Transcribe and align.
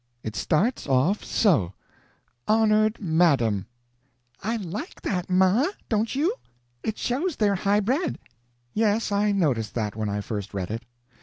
It 0.23 0.35
starts 0.35 0.87
off 0.87 1.23
so: 1.23 1.73
'HONORED 2.47 2.99
MADAM'" 3.01 3.67
"I 4.51 4.55
like 4.55 4.99
that, 5.03 5.29
ma, 5.29 5.67
don't 5.89 6.15
you? 6.15 6.33
It 6.81 6.97
shows 6.97 7.35
they're 7.35 7.53
high 7.53 7.81
bred." 7.81 8.17
"Yes, 8.73 9.11
I 9.11 9.31
noticed 9.31 9.75
that 9.75 9.95
when 9.95 10.09
I 10.09 10.21
first 10.21 10.55
read 10.55 10.71
it. 10.71 10.85